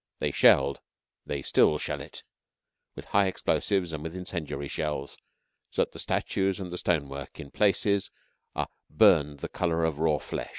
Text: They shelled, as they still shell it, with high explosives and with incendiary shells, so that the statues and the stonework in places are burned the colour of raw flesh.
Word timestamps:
They 0.17 0.31
shelled, 0.31 0.77
as 0.77 0.81
they 1.27 1.41
still 1.43 1.77
shell 1.77 2.01
it, 2.01 2.23
with 2.95 3.05
high 3.05 3.27
explosives 3.27 3.93
and 3.93 4.01
with 4.01 4.15
incendiary 4.15 4.67
shells, 4.67 5.15
so 5.69 5.83
that 5.83 5.91
the 5.91 5.99
statues 5.99 6.59
and 6.59 6.71
the 6.71 6.79
stonework 6.79 7.39
in 7.39 7.51
places 7.51 8.09
are 8.55 8.69
burned 8.89 9.41
the 9.41 9.47
colour 9.47 9.83
of 9.85 9.99
raw 9.99 10.17
flesh. 10.17 10.49